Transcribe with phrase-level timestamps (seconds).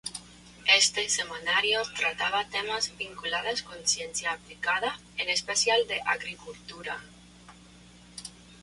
[0.79, 6.99] Este semanario trataba temas vinculados con ciencia aplicada, en especial de agricultura.